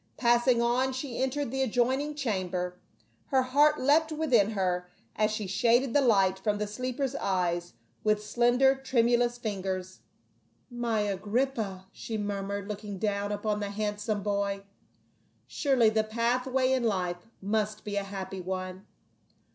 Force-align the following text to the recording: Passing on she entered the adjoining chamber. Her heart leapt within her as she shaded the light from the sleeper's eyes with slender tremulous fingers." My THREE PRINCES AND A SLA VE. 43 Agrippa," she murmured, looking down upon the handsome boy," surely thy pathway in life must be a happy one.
Passing 0.17 0.63
on 0.63 0.93
she 0.93 1.21
entered 1.21 1.51
the 1.51 1.61
adjoining 1.61 2.15
chamber. 2.15 2.79
Her 3.27 3.43
heart 3.43 3.79
leapt 3.79 4.11
within 4.11 4.49
her 4.53 4.89
as 5.15 5.29
she 5.29 5.45
shaded 5.45 5.93
the 5.93 6.01
light 6.01 6.39
from 6.39 6.57
the 6.57 6.65
sleeper's 6.65 7.13
eyes 7.13 7.73
with 8.03 8.23
slender 8.25 8.73
tremulous 8.73 9.37
fingers." 9.37 9.99
My 10.71 11.01
THREE 11.01 11.05
PRINCES 11.05 11.13
AND 11.13 11.13
A 11.13 11.13
SLA 11.13 11.17
VE. 11.17 11.53
43 11.53 11.61
Agrippa," 11.61 11.87
she 11.91 12.17
murmured, 12.17 12.67
looking 12.67 12.97
down 12.97 13.31
upon 13.31 13.59
the 13.59 13.69
handsome 13.69 14.23
boy," 14.23 14.63
surely 15.45 15.89
thy 15.91 16.01
pathway 16.01 16.71
in 16.71 16.81
life 16.81 17.27
must 17.39 17.83
be 17.83 17.95
a 17.95 18.03
happy 18.03 18.41
one. 18.41 18.87